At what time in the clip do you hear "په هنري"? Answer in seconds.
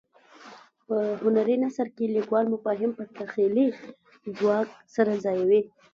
0.85-1.55